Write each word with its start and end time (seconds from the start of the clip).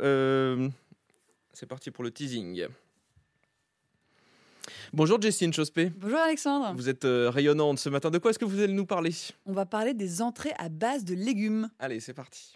Euh, 0.00 0.68
c'est 1.52 1.66
parti 1.66 1.90
pour 1.90 2.04
le 2.04 2.10
teasing. 2.10 2.66
Bonjour 4.92 5.20
Jessine 5.20 5.52
Chospé. 5.52 5.92
Bonjour 5.96 6.18
Alexandre. 6.18 6.72
Vous 6.76 6.88
êtes 6.88 7.04
euh, 7.04 7.30
rayonnante 7.30 7.78
ce 7.78 7.88
matin. 7.88 8.10
De 8.10 8.18
quoi 8.18 8.30
est-ce 8.30 8.38
que 8.38 8.44
vous 8.44 8.60
allez 8.60 8.72
nous 8.72 8.86
parler? 8.86 9.12
On 9.46 9.52
va 9.52 9.66
parler 9.66 9.94
des 9.94 10.22
entrées 10.22 10.52
à 10.58 10.68
base 10.68 11.04
de 11.04 11.14
légumes. 11.14 11.70
Allez, 11.78 12.00
c'est 12.00 12.14
parti. 12.14 12.54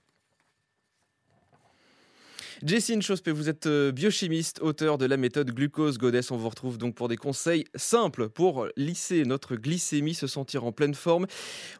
Jessine 2.63 3.03
Chospé, 3.03 3.31
vous 3.31 3.49
êtes 3.49 3.67
euh, 3.67 3.93
biochimiste, 3.93 4.61
auteur 4.63 4.97
de 4.97 5.07
la 5.07 5.17
méthode 5.17 5.51
glucose 5.51 5.99
Goddess. 5.99 6.31
On 6.31 6.37
vous 6.37 6.49
retrouve 6.49 6.79
donc 6.79 6.95
pour 6.95 7.09
des 7.09 7.17
conseils 7.17 7.65
simples 7.75 8.29
pour 8.29 8.69
lisser 8.77 9.25
notre 9.25 9.57
glycémie, 9.57 10.15
se 10.15 10.27
sentir 10.27 10.65
en 10.65 10.73
pleine 10.73 10.95
forme. 10.95 11.27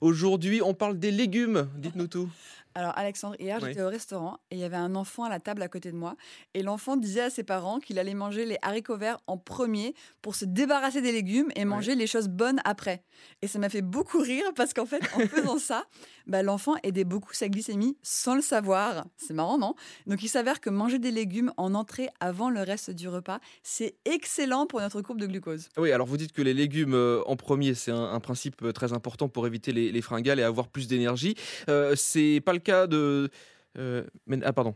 Aujourd'hui, 0.01 0.61
on 0.63 0.75
parle 0.75 0.99
des 0.99 1.11
légumes. 1.11 1.69
Dites-nous 1.79 2.09
tout. 2.09 2.29
Alors 2.77 2.93
Alexandre, 2.97 3.37
hier 3.39 3.59
Oui. 3.63 3.69
j'étais 3.69 3.83
au 3.83 3.89
restaurant 3.89 4.39
et 4.51 4.57
il 4.57 4.59
y 4.61 4.65
avait 4.65 4.75
un 4.77 4.97
enfant 4.97 5.23
à 5.25 5.29
la 5.29 5.39
table 5.39 5.63
à 5.63 5.69
côté 5.69 5.93
de 5.93 5.97
moi 5.97 6.17
et 6.55 6.63
l'enfant 6.63 6.97
disait 6.97 7.21
à 7.21 7.31
ses 7.31 7.45
parents 7.45 7.79
qu'il 7.79 7.99
allait 8.01 8.15
manger 8.15 8.45
les 8.47 8.57
haricots 8.63 8.97
verts 8.97 9.19
en 9.29 9.39
premier 9.39 9.95
pour 10.23 10.35
se 10.35 10.45
débarrasser 10.45 11.01
des 11.01 11.13
légumes 11.13 11.51
et 11.55 11.65
manger 11.65 11.95
les 11.95 12.09
choses 12.09 12.29
bonnes 12.29 12.61
après. 12.65 13.05
Et 13.43 13.47
ça 13.47 13.61
m'a 13.61 13.69
fait 13.69 13.83
beaucoup 13.83 14.19
rire 14.19 14.45
parce 14.57 14.75
qu'en 14.75 14.87
fait 14.87 15.03
en 15.15 15.21
faisant 15.21 15.59
ça, 15.59 15.85
bah, 16.27 16.43
l'enfant 16.43 16.75
aidait 16.83 17.05
beaucoup 17.05 17.33
sa 17.33 17.49
glycémie 17.49 17.97
sans 18.03 18.35
le 18.35 18.43
savoir. 18.43 19.07
C'est 19.17 19.35
marrant 19.35 19.57
non? 19.57 19.75
Donc 20.09 20.23
il 20.25 20.29
s'avère 20.29 20.61
que 20.61 20.69
manger 20.69 20.99
des 20.99 21.13
légumes 21.13 21.53
en 21.57 21.75
entrée 21.75 22.09
avant 22.19 22.51
le 22.51 22.61
reste 22.63 22.91
du 22.91 23.09
repas, 23.09 23.39
c'est 23.63 23.95
excellent 24.05 24.67
pour 24.67 24.81
notre 24.81 25.01
courbe 25.01 25.21
de 25.21 25.27
glucose. 25.27 25.69
Oui, 25.77 25.93
alors 25.93 26.09
vous 26.09 26.17
dites 26.17 26.33
que 26.33 26.43
les 26.43 26.55
légumes 26.55 26.95
euh, 26.95 27.23
en 27.27 27.37
premier, 27.37 27.75
c'est 27.75 27.93
un, 27.93 28.13
un 28.13 28.21
principe 28.21 28.63
euh, 28.63 28.73
très 28.73 28.93
important 28.93 29.29
pour 29.29 29.47
éviter 29.47 29.71
les, 29.73 29.93
les 29.93 30.03
fringales 30.03 30.41
et 30.41 30.43
avoir 30.43 30.67
plus 30.67 30.89
d'énergie. 30.89 31.37
Euh, 31.69 31.95
c'est 31.97 32.43
pas 32.45 32.53
le 32.53 32.64
cas 32.65 32.87
de. 32.89 33.31
euh, 33.79 34.05
mais- 34.27 34.41
ah, 34.45 34.53
pardon. 34.53 34.75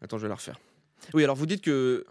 Attends, 0.00 0.16
je 0.18 0.22
vais 0.22 0.28
la 0.28 0.34
refaire. 0.36 0.58
Oui, 1.14 1.22
alors 1.24 1.36
vous 1.36 1.46
dites 1.46 1.60
que. 1.62 2.04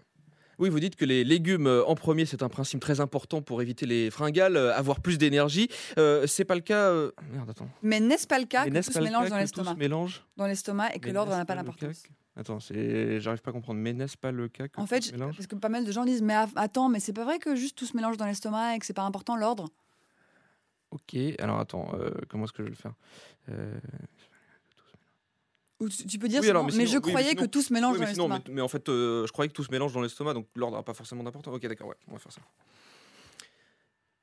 Oui, 0.58 0.70
vous 0.70 0.80
dites 0.80 0.96
que 0.96 1.04
les 1.04 1.22
légumes 1.22 1.66
euh, 1.66 1.84
en 1.84 1.94
premier, 1.94 2.24
c'est 2.24 2.42
un 2.42 2.48
principe 2.48 2.80
très 2.80 3.00
important 3.00 3.42
pour 3.42 3.60
éviter 3.60 3.84
les 3.84 4.10
fringales, 4.10 4.56
euh, 4.56 4.74
avoir 4.74 5.00
plus 5.00 5.18
d'énergie. 5.18 5.68
Euh, 5.98 6.26
c'est 6.26 6.46
pas 6.46 6.54
le 6.54 6.62
cas. 6.62 6.88
euh, 6.90 7.10
Merde, 7.30 7.50
attends. 7.50 7.68
Mais 7.82 8.00
n'est-ce 8.00 8.26
pas 8.26 8.38
le 8.38 8.46
cas 8.46 8.64
Mais 8.64 8.70
que 8.70 8.74
n'est-ce 8.74 8.88
tout 8.88 8.94
pas 8.94 9.00
se 9.00 9.04
le 9.04 9.10
mélange 9.10 9.24
cas 9.24 9.28
dans 9.30 9.36
que 9.36 9.40
tout 9.40 9.42
l'estomac 9.60 9.72
se 9.72 9.76
mélange 9.78 10.24
dans 10.38 10.46
l'estomac 10.46 10.94
et 10.94 10.98
que 10.98 11.06
Mais 11.08 11.12
l'ordre 11.12 11.30
n'est-ce 11.32 11.38
n'a 11.40 11.44
pas 11.44 11.54
le 11.56 11.60
cas 11.60 11.64
d'importance. 11.66 12.02
que- 12.04 12.08
Attends, 12.40 12.60
c'est... 12.60 13.20
j'arrive 13.20 13.40
pas 13.42 13.50
à 13.50 13.52
comprendre. 13.52 13.80
Mais 13.80 13.92
n'est-ce 13.92 14.16
pas 14.16 14.30
le 14.32 14.48
cas 14.48 14.68
que 14.68 14.78
En 14.80 14.84
tout 14.84 14.88
fait, 14.88 15.02
se 15.02 15.08
je- 15.08 15.12
mélange 15.14 15.36
parce 15.36 15.46
que 15.46 15.56
pas 15.56 15.68
mal 15.68 15.84
de 15.84 15.92
gens 15.92 16.04
disent 16.06 16.22
mais 16.22 16.34
a- 16.34 16.48
attends, 16.56 16.88
mais 16.88 17.00
c'est 17.00 17.12
pas 17.14 17.24
vrai 17.24 17.38
que 17.38 17.54
juste 17.54 17.76
tout 17.76 17.84
se 17.86 17.94
mélange 17.96 18.16
dans 18.16 18.26
l'estomac 18.26 18.76
et 18.76 18.78
que 18.78 18.86
c'est 18.86 18.92
pas 18.94 19.04
important 19.04 19.36
l'ordre? 19.36 19.68
Ok, 20.90 21.16
alors 21.38 21.58
attends, 21.58 21.90
euh, 21.94 22.10
comment 22.28 22.44
est-ce 22.44 22.52
que 22.52 22.62
je 22.62 22.68
vais 22.68 22.70
le 22.70 22.76
faire? 22.76 22.94
Euh, 23.50 23.74
Ou 25.78 25.88
tu 25.90 26.18
peux 26.18 26.28
dire 26.28 26.40
Oui, 26.40 26.46
sinon, 26.46 26.60
alors, 26.60 26.64
mais, 26.64 26.72
mais 26.76 26.84
je 26.86 26.90
sinon- 26.90 27.00
oui, 27.04 27.06
mais 27.06 27.12
croyais 27.12 27.28
sinon- 27.30 27.42
que 27.42 27.46
tout 27.48 27.60
se 27.62 27.72
mélange 27.72 27.92
Oui, 27.94 27.98
dans 28.00 28.06
mais, 28.06 28.12
sinon, 28.14 28.28
l'estomac. 28.28 28.44
mais, 28.48 28.54
mais 28.54 28.60
en 28.62 28.68
fait, 28.68 28.88
euh, 28.88 29.26
je 29.26 29.32
croyais 29.32 29.48
que 29.50 29.54
tout 29.54 29.62
se 29.64 29.70
mélange 29.70 29.92
dans 29.92 30.00
l'estomac, 30.00 30.32
donc 30.32 30.46
l'ordre 30.56 30.76
n'a 30.78 30.82
pas 30.82 30.94
forcément 30.94 31.22
d'importance. 31.22 31.54
Ok, 31.54 31.66
d'accord, 31.66 31.88
ouais, 31.88 31.96
on 32.08 32.14
va 32.14 32.18
faire 32.18 32.32
ça. 32.32 32.40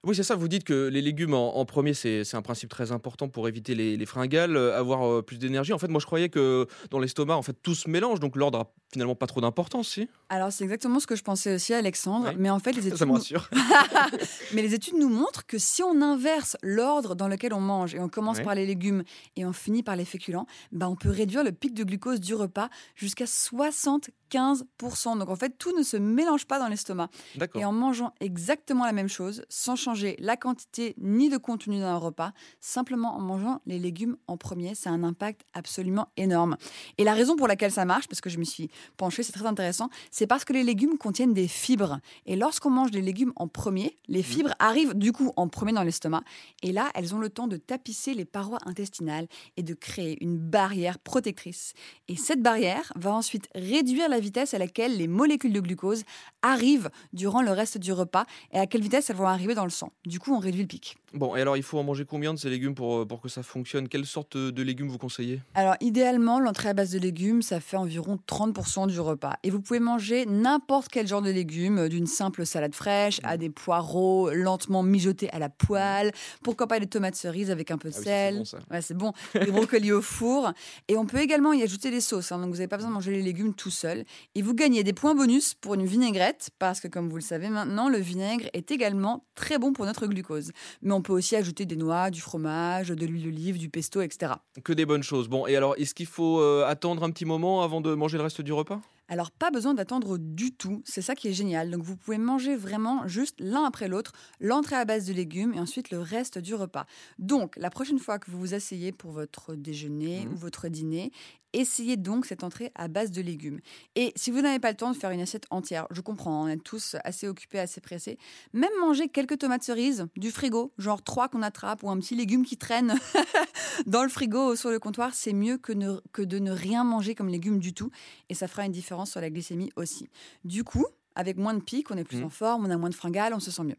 Oui, 0.05 0.15
c'est 0.15 0.23
ça, 0.23 0.35
vous 0.35 0.47
dites 0.49 0.65
que 0.65 0.87
les 0.87 1.01
légumes 1.01 1.33
en, 1.33 1.55
en 1.57 1.65
premier, 1.65 1.93
c'est 1.93 2.23
c'est 2.25 2.35
un 2.35 2.41
principe 2.41 2.69
très 2.69 2.91
important 2.91 3.29
pour 3.29 3.47
éviter 3.47 3.73
les, 3.73 3.95
les 3.95 4.05
fringales, 4.05 4.57
euh, 4.57 4.77
avoir 4.77 5.07
euh, 5.09 5.21
plus 5.21 5.37
d'énergie. 5.37 5.71
En 5.71 5.77
fait, 5.79 5.87
moi, 5.87 6.01
je 6.01 6.05
croyais 6.05 6.27
que 6.29 6.67
dans 6.91 6.99
l'estomac, 6.99 7.35
en 7.37 7.41
fait, 7.41 7.55
tout 7.63 7.73
se 7.75 7.89
mélange, 7.89 8.19
donc 8.19 8.35
l'ordre 8.35 8.59
a 8.59 8.71
finalement 8.91 9.15
pas 9.15 9.27
trop 9.27 9.39
d'importance, 9.41 9.87
si? 9.89 10.07
Alors 10.29 10.51
c'est 10.51 10.63
exactement 10.65 10.99
ce 10.99 11.07
que 11.07 11.15
je 11.15 11.23
pensais 11.23 11.55
aussi 11.55 11.73
Alexandre, 11.73 12.27
Oui. 12.29 12.35
mais 12.37 12.49
en 12.51 12.59
fait 12.59 12.73
les 12.73 12.81
Ça 12.81 12.87
études 12.89 13.01
me 13.01 13.05
nous... 13.07 13.13
rassure. 13.13 13.49
mais 14.53 14.61
les 14.61 14.73
études 14.75 14.95
nous 14.99 15.09
montrent 15.09 15.45
que 15.47 15.57
si 15.57 15.81
on 15.81 15.99
inverse 16.01 16.57
l'ordre 16.61 17.15
dans 17.15 17.27
lequel 17.27 17.53
on 17.55 17.59
mange 17.59 17.95
et 17.95 17.99
on 17.99 18.07
commence 18.09 18.39
par 18.41 18.53
les 18.53 18.65
légumes 18.67 19.03
et 19.35 19.45
on 19.45 19.53
finit 19.53 19.81
par 19.81 19.95
les 19.95 20.05
féculents, 20.05 20.45
bah 20.71 20.89
on 20.89 20.95
peut 20.95 21.09
réduire 21.09 21.43
le 21.43 21.51
pic 21.51 21.73
de 21.73 21.83
glucose 21.83 22.19
du 22.19 22.35
repas 22.35 22.69
jusqu'à 22.95 23.25
75%. 23.25 25.17
Donc 25.17 25.29
en 25.29 25.35
fait 25.35 25.57
tout 25.57 25.75
ne 25.75 25.81
se 25.83 25.97
mélange 25.97 26.45
pas 26.45 26.59
dans 26.59 26.67
l'estomac. 26.67 27.09
Et 27.55 27.65
en 27.65 27.71
mangeant 27.71 28.13
exactement 28.19 28.85
la 28.85 28.91
même 28.93 29.09
chose, 29.09 29.43
sans 29.49 29.75
changer 29.75 29.92
la 30.19 30.37
quantité 30.37 30.95
ni 30.97 31.29
le 31.29 31.39
contenu 31.39 31.79
d'un 31.79 31.97
repas, 31.97 32.31
simplement 32.59 33.15
en 33.15 33.19
mangeant 33.19 33.61
les 33.65 33.79
légumes 33.79 34.17
en 34.27 34.37
premier, 34.37 34.75
c'est 34.75 34.89
un 34.89 35.03
impact 35.03 35.41
absolument 35.53 36.07
énorme. 36.17 36.57
Et 36.97 37.03
la 37.03 37.13
raison 37.13 37.35
pour 37.35 37.47
laquelle 37.47 37.71
ça 37.71 37.85
marche, 37.85 38.07
parce 38.07 38.21
que 38.21 38.29
je 38.29 38.37
me 38.37 38.43
suis 38.43 38.69
penchée, 38.97 39.23
c'est 39.23 39.31
très 39.33 39.45
intéressant, 39.45 39.89
c'est 40.11 40.27
parce 40.27 40.45
que 40.45 40.53
les 40.53 40.63
légumes 40.63 40.97
contiennent 40.97 41.33
des 41.33 41.47
fibres. 41.47 41.99
Et 42.25 42.35
lorsqu'on 42.35 42.69
mange 42.69 42.91
des 42.91 43.01
légumes 43.01 43.33
en 43.35 43.47
premier, 43.47 43.95
les 44.07 44.19
Mhm. 44.19 44.23
fibres 44.23 44.53
arrivent 44.59 44.93
du 44.93 45.11
coup 45.11 45.31
en 45.35 45.47
premier 45.47 45.73
dans 45.73 45.83
l'estomac. 45.83 46.21
Et 46.61 46.71
là, 46.71 46.89
elles 46.95 47.13
ont 47.15 47.19
le 47.19 47.29
temps 47.29 47.47
de 47.47 47.57
tapisser 47.57 48.13
les 48.13 48.25
parois 48.25 48.59
intestinales 48.65 49.27
et 49.57 49.63
de 49.63 49.73
créer 49.73 50.17
une 50.23 50.37
barrière 50.37 50.99
protectrice. 50.99 51.73
Et 52.07 52.15
cette 52.15 52.41
barrière 52.41 52.91
va 52.95 53.13
ensuite 53.13 53.47
réduire 53.55 54.09
la 54.09 54.19
vitesse 54.19 54.53
à 54.53 54.57
laquelle 54.57 54.97
les 54.97 55.07
molécules 55.07 55.53
de 55.53 55.59
glucose 55.59 56.03
arrivent 56.41 56.89
durant 57.13 57.41
le 57.41 57.51
reste 57.51 57.77
du 57.77 57.91
repas 57.93 58.25
et 58.51 58.59
à 58.59 58.67
quelle 58.67 58.81
vitesse 58.81 59.09
elles 59.09 59.15
vont 59.15 59.27
arriver 59.27 59.55
dans 59.55 59.63
le 59.65 59.69
sang. 59.69 59.82
Du 60.05 60.19
coup, 60.19 60.33
on 60.35 60.39
réduit 60.39 60.61
le 60.61 60.67
pic. 60.67 60.97
Bon, 61.13 61.35
et 61.35 61.41
alors, 61.41 61.55
il 61.57 61.63
faut 61.63 61.77
en 61.77 61.83
manger 61.83 62.05
combien 62.05 62.33
de 62.33 62.39
ces 62.39 62.49
légumes 62.49 62.73
pour, 62.73 62.97
euh, 62.99 63.05
pour 63.05 63.21
que 63.21 63.29
ça 63.29 63.43
fonctionne? 63.43 63.87
Quelle 63.87 64.05
sorte 64.05 64.35
de 64.35 64.63
légumes 64.63 64.87
vous 64.87 64.97
conseillez? 64.97 65.41
Alors, 65.53 65.75
idéalement, 65.79 66.39
l'entrée 66.39 66.69
à 66.69 66.73
base 66.73 66.91
de 66.91 66.99
légumes, 66.99 67.41
ça 67.43 67.59
fait 67.59 67.77
environ 67.77 68.17
30% 68.27 68.87
du 68.87 68.99
repas. 68.99 69.35
Et 69.43 69.49
vous 69.51 69.61
pouvez 69.61 69.79
manger 69.79 70.25
n'importe 70.25 70.87
quel 70.89 71.07
genre 71.07 71.21
de 71.21 71.29
légumes, 71.29 71.77
euh, 71.77 71.89
d'une 71.89 72.07
simple 72.07 72.45
salade 72.45 72.73
fraîche 72.73 73.19
à 73.23 73.37
des 73.37 73.49
poireaux 73.49 74.31
lentement 74.31 74.81
mijotés 74.83 75.29
à 75.31 75.39
la 75.39 75.49
poêle, 75.49 76.11
pourquoi 76.43 76.67
pas 76.67 76.79
des 76.79 76.87
tomates 76.87 77.15
cerises 77.15 77.51
avec 77.51 77.69
un 77.69 77.77
peu 77.77 77.89
de 77.89 77.95
Ah 77.95 77.99
oui, 77.99 78.03
ça, 78.05 78.09
c'est 78.09 78.29
sel. 78.29 78.37
bon, 78.37 78.45
ça. 78.45 78.57
Ouais, 78.71 78.81
c'est 78.81 78.97
bon. 78.97 79.13
Des 79.45 79.51
brocolis 79.51 79.91
au 79.91 80.01
four. 80.01 80.51
Et 80.87 80.97
on 80.97 81.05
peut 81.05 81.19
également 81.19 81.53
y 81.53 81.61
ajouter 81.61 81.91
des 81.91 82.01
sauces. 82.01 82.31
hein, 82.31 82.37
donc, 82.39 82.47
vous 82.49 82.55
n'avez 82.55 82.67
pas 82.67 82.77
besoin 82.77 82.89
de 82.89 82.95
manger 82.95 83.11
les 83.11 83.21
légumes 83.21 83.53
tout 83.53 83.69
seul. 83.69 84.03
Et 84.35 84.41
vous 84.41 84.53
gagnez 84.53 84.83
des 84.83 84.93
points 84.93 85.15
bonus 85.15 85.53
pour 85.53 85.73
une 85.75 85.85
vinaigrette, 85.85 86.49
parce 86.59 86.79
que, 86.79 86.87
comme 86.87 87.09
vous 87.09 87.17
le 87.17 87.21
savez 87.21 87.49
maintenant, 87.49 87.89
le 87.89 87.97
vinaigre 87.99 88.45
est 88.53 88.71
également 88.71 89.25
très 89.35 89.57
bon 89.57 89.72
pour 89.73 89.85
notre 89.85 90.07
glucose. 90.07 90.51
Mais 90.81 90.93
on 90.93 91.01
peut 91.01 91.13
aussi 91.13 91.35
ajouter 91.35 91.65
des 91.65 91.75
noix, 91.75 92.09
du 92.09 92.21
fromage, 92.21 92.89
de 92.89 93.05
l'huile 93.05 93.23
d'olive, 93.23 93.57
du 93.57 93.69
pesto, 93.69 94.01
etc. 94.01 94.33
Que 94.63 94.73
des 94.73 94.85
bonnes 94.85 95.03
choses. 95.03 95.27
Bon, 95.27 95.47
et 95.47 95.55
alors, 95.55 95.75
est-ce 95.77 95.93
qu'il 95.93 96.05
faut 96.05 96.39
euh, 96.39 96.65
attendre 96.65 97.03
un 97.03 97.11
petit 97.11 97.25
moment 97.25 97.63
avant 97.63 97.81
de 97.81 97.93
manger 97.93 98.17
le 98.17 98.23
reste 98.23 98.41
du 98.41 98.53
repas? 98.53 98.81
Alors, 99.13 99.29
pas 99.29 99.51
besoin 99.51 99.75
d'attendre 99.75 100.17
du 100.17 100.51
tout, 100.55 100.81
c'est 100.85 101.03
ça 101.03 101.13
qui 101.13 101.27
est 101.27 101.33
génial. 101.33 101.69
Donc, 101.69 101.83
vous 101.83 101.95
pouvez 101.95 102.17
manger 102.17 102.55
vraiment 102.55 103.07
juste 103.07 103.35
l'un 103.39 103.63
après 103.63 103.87
l'autre, 103.87 104.11
l'entrée 104.39 104.75
à 104.75 104.85
base 104.85 105.05
de 105.05 105.13
légumes 105.13 105.53
et 105.53 105.59
ensuite 105.59 105.91
le 105.91 105.99
reste 105.99 106.39
du 106.39 106.55
repas. 106.55 106.87
Donc, 107.19 107.53
la 107.57 107.69
prochaine 107.69 107.99
fois 107.99 108.17
que 108.17 108.31
vous 108.31 108.39
vous 108.39 108.55
asseyez 108.55 108.91
pour 108.91 109.11
votre 109.11 109.53
déjeuner 109.53 110.25
Mhm. 110.25 110.33
ou 110.33 110.35
votre 110.37 110.67
dîner, 110.67 111.11
essayez 111.55 111.95
donc 111.95 112.25
cette 112.25 112.43
entrée 112.43 112.71
à 112.73 112.87
base 112.87 113.11
de 113.11 113.21
légumes. 113.21 113.59
Et 113.95 114.11
si 114.15 114.31
vous 114.31 114.41
n'avez 114.41 114.57
pas 114.57 114.71
le 114.71 114.77
temps 114.77 114.89
de 114.91 114.97
faire 114.97 115.11
une 115.11 115.21
assiette 115.21 115.45
entière, 115.51 115.85
je 115.91 116.01
comprends, 116.01 116.45
on 116.45 116.47
est 116.47 116.57
tous 116.57 116.95
assez 117.03 117.27
occupés, 117.27 117.59
assez 117.59 117.79
pressés, 117.79 118.17
même 118.53 118.71
manger 118.81 119.07
quelques 119.07 119.37
tomates 119.37 119.61
cerises 119.61 120.07
du 120.15 120.31
frigo, 120.31 120.73
genre 120.79 121.03
trois 121.03 121.27
qu'on 121.29 121.43
attrape 121.43 121.83
ou 121.83 121.91
un 121.91 121.99
petit 121.99 122.15
légume 122.15 122.43
qui 122.43 122.57
traîne 122.57 122.95
dans 123.85 124.01
le 124.01 124.09
frigo 124.09 124.53
ou 124.53 124.55
sur 124.55 124.71
le 124.71 124.79
comptoir, 124.79 125.13
c'est 125.13 125.33
mieux 125.33 125.57
que, 125.59 125.73
ne- 125.73 125.99
que 126.11 126.23
de 126.23 126.39
ne 126.39 126.49
rien 126.51 126.83
manger 126.83 127.13
comme 127.13 127.29
légumes 127.29 127.59
du 127.59 127.75
tout 127.75 127.91
et 128.29 128.33
ça 128.33 128.47
fera 128.47 128.65
une 128.65 128.71
différence 128.71 129.02
sur 129.05 129.21
la 129.21 129.29
glycémie 129.29 129.71
aussi. 129.75 130.07
Du 130.43 130.63
coup, 130.63 130.85
avec 131.15 131.37
moins 131.37 131.53
de 131.53 131.61
pics, 131.61 131.89
on 131.91 131.97
est 131.97 132.03
plus 132.03 132.17
Mhm. 132.17 132.25
en 132.25 132.29
forme, 132.29 132.65
on 132.65 132.69
a 132.69 132.77
moins 132.77 132.89
de 132.89 132.95
fringales, 132.95 133.33
on 133.33 133.39
se 133.39 133.51
sent 133.51 133.63
mieux. 133.63 133.75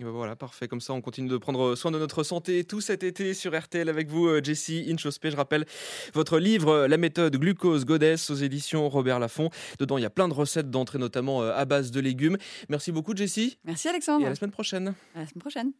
Et 0.00 0.04
ben 0.04 0.10
voilà, 0.10 0.36
parfait. 0.36 0.68
Comme 0.68 0.80
ça, 0.80 0.92
on 0.92 1.00
continue 1.00 1.28
de 1.28 1.36
prendre 1.36 1.74
soin 1.74 1.90
de 1.90 1.98
notre 1.98 2.22
santé 2.22 2.62
tout 2.64 2.80
cet 2.80 3.02
été 3.02 3.34
sur 3.34 3.58
RTL 3.60 3.88
avec 3.88 4.08
vous, 4.08 4.28
euh, 4.28 4.40
Jessie 4.42 4.86
Inchospé. 4.88 5.32
Je 5.32 5.36
rappelle 5.36 5.66
votre 6.14 6.38
livre 6.38 6.68
euh, 6.70 6.88
La 6.88 6.96
méthode 6.96 7.36
glucose 7.36 7.84
goddess 7.84 8.30
aux 8.30 8.36
éditions 8.36 8.88
Robert 8.88 9.18
Laffont. 9.18 9.50
Dedans, 9.80 9.98
il 9.98 10.02
y 10.02 10.06
a 10.06 10.10
plein 10.10 10.28
de 10.28 10.32
recettes 10.32 10.70
d'entrée, 10.70 10.98
notamment 10.98 11.42
euh, 11.42 11.52
à 11.54 11.64
base 11.64 11.90
de 11.90 12.00
légumes. 12.00 12.38
Merci 12.68 12.92
beaucoup, 12.92 13.16
Jessie. 13.16 13.58
Merci 13.64 13.88
Et 13.88 13.90
Alexandre, 13.90 14.24
à 14.26 14.28
la 14.30 14.34
semaine 14.36 14.52
prochaine. 14.52 14.94
à 15.16 15.18
la 15.20 15.26
semaine 15.26 15.40
prochaine. 15.40 15.72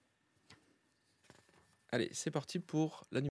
Allez, 1.93 2.09
c'est 2.13 2.31
parti 2.31 2.61
pour 2.61 3.03
la 3.11 3.19